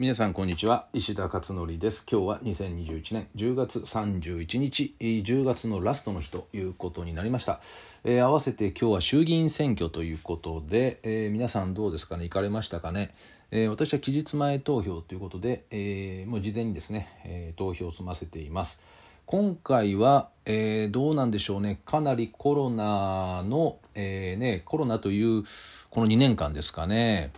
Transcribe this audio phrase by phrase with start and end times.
[0.00, 0.86] 皆さんこんにちは。
[0.94, 2.06] 石田勝則です。
[2.10, 7.60] 今日は2021年10月31日10月のラストの日ということになりました、
[8.04, 12.22] えー、合わせて今日は衆議院選挙ということで、えー、皆さんどうですかね？
[12.22, 13.14] 行かれましたかね、
[13.50, 18.80] えー、私は期日前投票ということで、えもう事前にですね、え投票を済ませています。
[19.26, 21.78] 今回は、えどうなんでしょうね？
[21.84, 25.44] かなりコロナの、えね、コロナという
[25.90, 27.32] この2年間ですかね。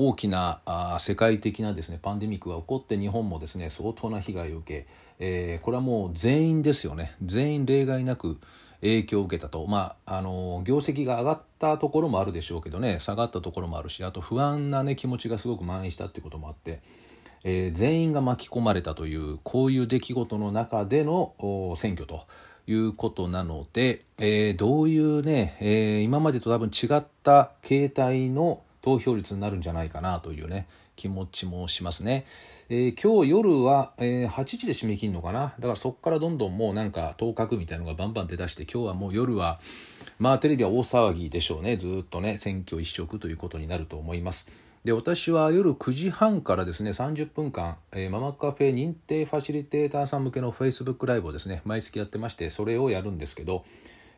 [0.00, 4.86] 大きなあ世界的なですねパンデミックが起こって日本もですね相当な被害を受け、
[5.18, 8.38] えー、これはもう全員ですよね全員例外なく
[8.80, 16.80] 影響を受けたとまああの業績が上がったところもあるでしょうけどね下がったところもあるしあと不安なね気持ちがすごく蔓延したっていうこともあって。
[17.44, 21.34] えー、全員が巻き込まれたというこういう出来事の中での
[21.76, 22.26] 選挙と
[22.66, 32.26] いうことなので、えー、どういうね、えー、今までと多分違った形態の投票率になるんじゃないかなというね気持ちもしますね、
[32.68, 35.54] えー、今日夜は、えー、8時で締め切るのかな？
[35.58, 39.60] だからそこからどんどんもうなんか当確みたいのがバンバン出だして今日はもう夜は
[40.18, 41.76] まあテレビは大騒ぎでしょうね。
[41.76, 44.48] ずっとね選挙一色ということになると思います。
[44.84, 53.64] で私は夜9時半からですね30分間、えー、ママカフェ認定ファシリテーターさん向けの Facebook ライブをですね毎月やってましてそれをやるんですけど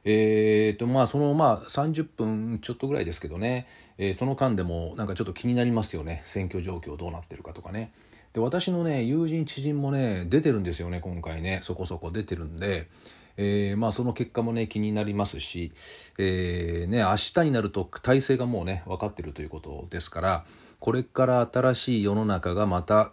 [0.05, 3.67] えーとまあ、そのまあ30分ちょっとぐらいですけどね、
[3.99, 6.23] えー、その間でもなんかちょっと気になりますよね。
[6.25, 7.93] 選挙状況どうなってるかとかね。
[8.33, 11.61] で私のね友人知人もね出てるんですよね今回ね。
[11.63, 12.89] そこそこ出てるんで、
[13.37, 15.73] えー、まあその結果もね気になりますし、
[16.17, 20.45] えー、ね明日になると体制がもうね分かってるということですから。
[20.81, 23.13] これから新しい世の中がまた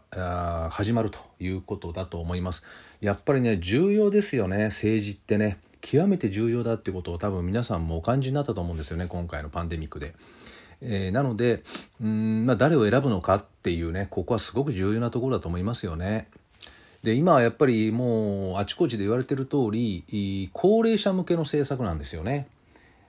[0.71, 2.63] 始まるということだと思います。
[3.01, 5.59] やっぱりね重要ですよね政治ってね。
[5.89, 10.13] 極めて重要だってことを多分皆さんもお感じになったと思うんですよね今回のパンデミックで。
[10.81, 11.63] えー、なので
[12.01, 16.27] うん、まあ、誰を選ぶのかっていうねここはすごく重要なところだと思いますよね。
[17.03, 22.47] で今はやっぱりもうあちこちで言われてる通り高齢者向けの政策なんですよね。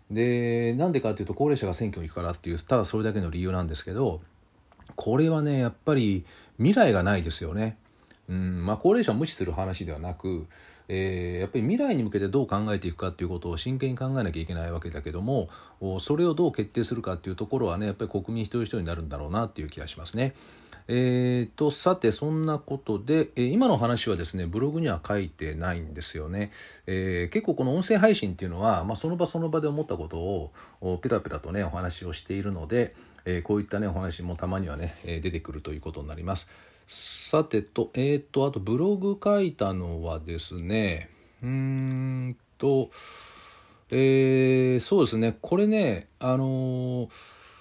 [0.09, 4.22] でなんでかっていうと高齢者が選挙に行くからっていうただそれだけの理由なんですけど
[4.94, 6.25] これはねやっぱり
[6.59, 7.77] 未来がないですよね。
[8.28, 10.47] うんまあ、高齢者を無視する話ではなく、
[10.89, 15.49] えー、やっぱり未来に向けてどう考えていくかっていうことを真剣に考えなきゃいけないわけだけども
[15.99, 20.34] それをどう決定するかっていうところはねやっぱり国民一人一人になるんだろうなっていう気がしますね。
[20.91, 26.50] えーと、さてそんなことで、えー、今の話はですねブログには書いてないんですよね、
[26.87, 32.94] えー、結構この音声配信っていうのは、まあ、その場その場で思ったことをペラペラとねお話をしているので、
[33.27, 36.49] えー、こういったねお話もたまにはね出てくるということになります。
[36.91, 41.10] さてと、えっ、と、あとブログ書いたのはですね、
[41.43, 42.88] うーんと、
[43.91, 47.06] えー、そうですね、これね、あの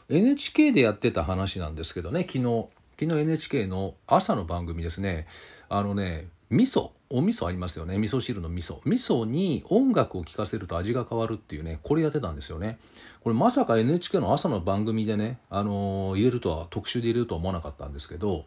[0.07, 2.67] NHK でやってた話なんですけどね、昨日、
[2.97, 5.27] 昨日 NHK の朝の番組ですね、
[5.67, 8.79] あのね、味噌、お味噌ありますよね、味噌汁の味噌。
[8.85, 12.79] 味噌に音楽を聴かせると味が変わるっていうね、これやってたんですよね。
[13.25, 18.45] これまさか NHK の朝の番組でね、あの入れるとは、特集で入れるとは思わなかったんですけど、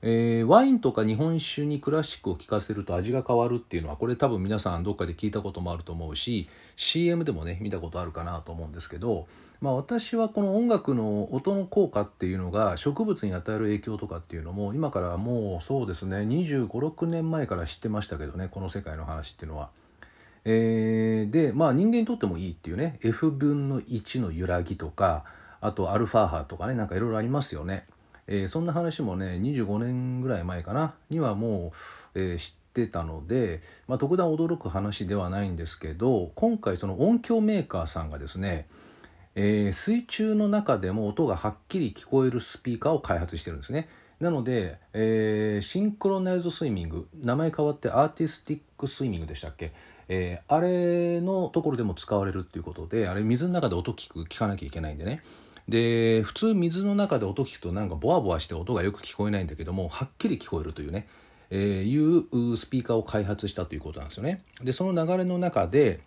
[0.00, 9.26] えー、ワインとか日本酒にクラシックを聴かせると味が変わるっていうのはこれ多分皆さんどっかで聞いたこともあると思うし CM でもね見たことあるかなと思うんですけど、
[9.60, 19.70] まあ、私はこの音楽の音の効果っていうのが植物に与える影響とかっていうのも今からもうそうですね2 5 6年前から知ってましたけどねこの世界の話っていうのは。
[20.44, 25.24] えー、でまあ人間にとってもいいっていうね F 分の1の揺らぎとか
[25.60, 27.84] あとアルファ波とかねなんかいろいろありますよね。
[28.28, 31.72] えー、そんな話もね25年ぐらい前かなにはも
[32.14, 38.68] う、えー、知ってたので、まあ、特段驚く話ではないんですけど今回その音響メーカーさんがですね、
[39.34, 43.88] えー、水中の中でも音がはっきり聞こえるスピーカーを開発してるんですね。
[44.20, 49.72] なので、えー、シンクロナイズスイミング名前変わってアーティスティックスイミングでしたっけ、
[50.08, 55.22] えー、あれのところでも使われるっていうことであれ水の中で音聞く聞かなきゃいけないんでね
[55.68, 61.06] で普通水の中で音聞くとなんかボワボワして音がよく聞こえないんだけどもはっきり聞こえるというね、
[61.50, 64.42] えー、いうスピーカーを開発したということなんですよね。
[64.62, 66.00] でその流れの中で、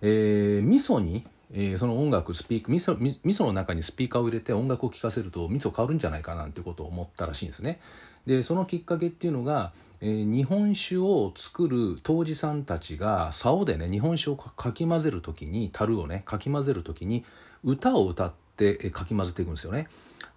[0.00, 7.80] えー、味噌に、えー、その音楽スピーク味噌味噌の中にスピーカーを入れて音楽を聴かせると味噌変わるんじゃないかなんてことを思ったらしいんですね。
[8.26, 17.24] でそのきっかけっていうのが、えー、日本酒を作る杜氏さんたちが竿でね日本酒をかき混ぜる時に樽をねかき混ぜる時に
[17.64, 19.88] 歌を歌ってかき混ぜていくんですよね。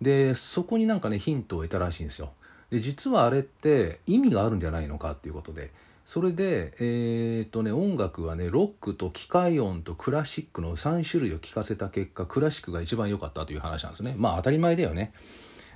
[0.01, 2.31] でそこになんかねヒントを得たらしいんですよ。
[2.69, 5.71] で実はあれって意味があるんじゃないのかっていうことで
[6.05, 14.15] それで、えー、とね、音楽はねロックと機械音とクラシックの3種類を聴かせた結果クラシックが一番良かったという話なんですね。
[14.17, 15.13] まあ当たり前だよね。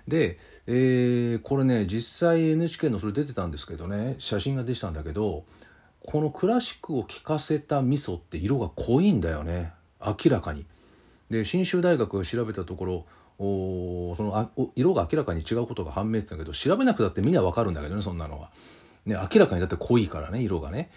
[0.08, 0.38] で、
[0.68, 5.46] えー、これね実際 NHK のそれ出てたんですけどね写真が出てたんだけど
[6.06, 9.72] このクラシックを聴かせた味噌って色が濃いんだよね
[10.06, 10.66] 明らかに。
[11.30, 13.06] で信州大学が調べたところ
[13.40, 18.52] おそのあ色が明らかに違うことが判明してたけど調べなくたってみんな分かるんだけどねそんなのは。
[19.06, 20.90] ね、明らかにだって濃いからね色がね。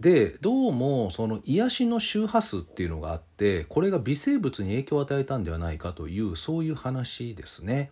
[0.00, 7.90] でどうもその癒しの周波数っていうのがあってこれが微生物に影響を与えたんではないかというそういう話ですね。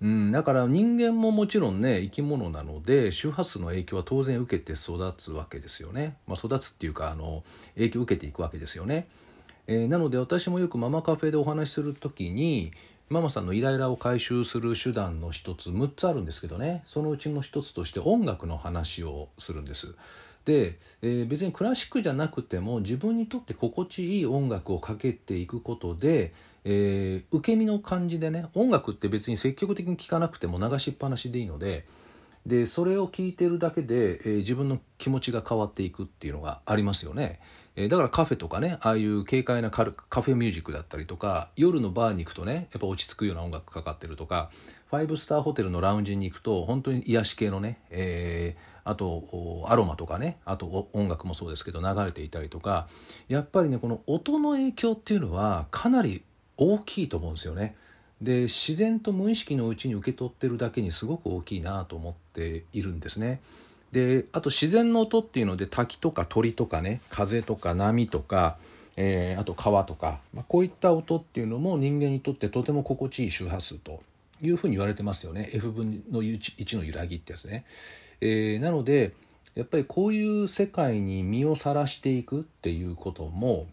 [0.00, 7.42] うん、だから人間ももちろんね生き物なので周波数の影響は当然受けて育つわけですよね、まあ、育つっていうかあの
[7.74, 9.08] 影響を受けていくわけですよね、
[9.66, 12.72] えー、なので私もよくママカフェでお話しする時に
[13.08, 19.94] ママさんのイライラを回収する手段の一つ6つあるんですけどねそのうちの一つとして音楽の話をするんです
[20.44, 26.32] で、えー、別にクラシックじゃなくても自分にとって心地いい音楽をかけていくことで、
[26.64, 31.86] えー、受け身の感じでね音楽って別に積極的に聴かなくても流しっぱなしでいいので
[32.46, 37.40] でそれを聴いてるだけで、えー、自分の気持ちが変わっていくっていうのがありますよね。
[37.76, 44.50] えー、だからカフェとかねああいう軽快なカフェミュージックだったりとか夜のバーに行くとねやっぱ落ち着くような音楽かかってるとか
[44.90, 52.86] ファイブスターホテルのラウンジに行くと本当に癒し系のね、えー、あとアロマとかねあと音楽もそうですけど流れていたりとか
[53.28, 56.22] やっぱりねこの音の影響っていうのはかなり
[56.56, 57.74] 大きいと思うんですよね。
[58.22, 63.40] で自然と無意識のうちに受け取ってるだけにすごく大きいなと思っているんですね。
[63.94, 68.56] であと自然の音っていうので滝とか鳥とかね風とか波とか、
[68.96, 74.02] えー、あと川とか、まあ、こういった音っていうのも人間にとってとても心地いい周波数と
[74.42, 77.64] いうふうに言われてますよね F 分の 1, の揺らぎってやつね。
[78.20, 79.12] えー、なので
[79.54, 83.68] やっぱりこういう世界に身をさらしていくっていうことも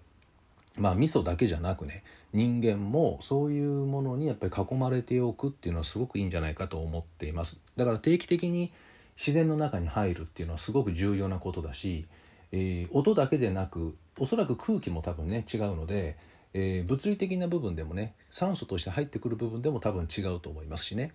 [0.77, 8.71] まあ味噌だけじゃなくね人間もそういうものにやっぱり囲まれておくっていうのはすごくいいんじゃないかと思っていますだから定期的に
[9.17, 12.05] 自然の中に入るっていうのはすごく重要なことだし、
[12.51, 16.17] えー、音だけでなくおそらく空気も多分ね違うので、
[16.53, 21.13] えー、物理的な部分でもね酸素として入ってくる部分でも多分違うと思いますしね、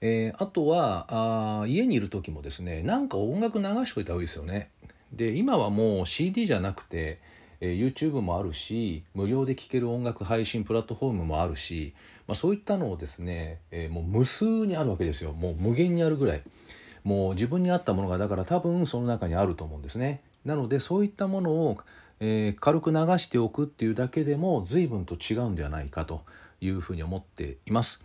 [0.00, 4.70] えー、あとはあ家にいる時もですねなんか音楽流しといた方がいいですよね。
[5.12, 7.18] で今はもう CD じゃなくて
[7.60, 11.94] えー、YouTube もあるし無料で聴ける音楽配信プラットフォームもあるし、
[12.26, 15.32] まあ、そういったのをですね、えー、もう無数にあるわけですよ。
[15.32, 16.42] もう無限にあるぐらい。
[17.04, 20.22] もう自分に合ったものがだから多分その中にあると思うんですね。
[20.44, 21.78] なのでそういったものを、
[22.20, 26.22] えー、軽く流しておくっていうだけでも随分と違うんではないかと
[26.60, 28.02] いうふうに思っています、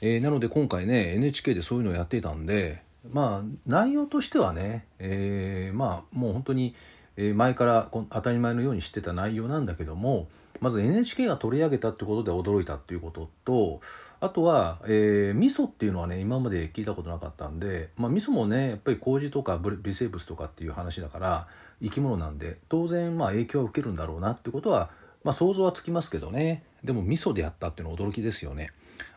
[0.00, 6.74] えー、なので今回ね NHK でそういうのをやっていたんでまあ内容としてはね、えー、まあもう本当に
[7.16, 10.28] え前から当たり前のように知ってた内容なんだけども
[10.60, 13.80] まず NHK が取り上げたってことで驚いたっていうことと
[14.20, 21.48] あとは、えー、味噌っていうのはね今まで聞いたことなかったんで、まあ、味噌もねやっぱり麹とか微生物とかっていう話だから
[21.82, 24.90] 生き物なんで当然まあ影響は受けるんだろうなってことは、
[25.26, 28.70] まあ、想像はつきますけどねでも味噌でやったっていうのは驚きですよね。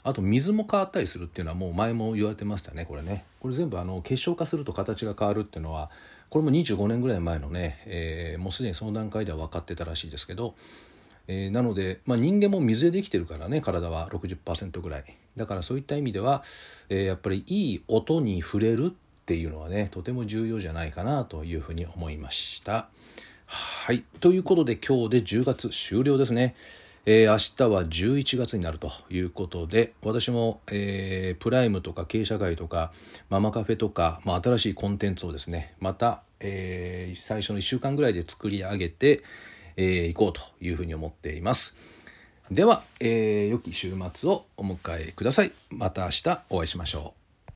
[0.04, 5.90] あと水も変わったりするっていうのはもう前も言われてましたねこれねこれ全部あの結晶化すると形が変わるっていうのは
[6.30, 10.56] これも25年ぐらい前のね、えー、もうすでにその段階では分かってたらしいですけど、
[11.28, 16.44] えー、なので、まあ、人間も水でできてるからね体は60%ぐらいだからそういった意味では、
[16.90, 18.90] えー、やっぱりいい音に触れるっ
[19.26, 22.88] ていうのはねとても重要じゃないかなというふうに思いました。
[23.52, 24.04] はい。
[24.20, 26.56] ということで今日で10月終了ですね。
[27.08, 27.38] えー、明
[27.70, 32.92] 日は11月になるということで私も、えー、プライムとか経営社会とか
[33.30, 39.24] ママカフェとか、まあ、新しいコンテンツをですねまた、えー、最初の1週間ぐらいで作り上げて、
[39.78, 41.76] えー、こうというふうに思っています。
[42.52, 44.78] では、えー、良き週末をお迎
[45.10, 45.52] えください。
[45.72, 47.19] また明日お会いしましょう。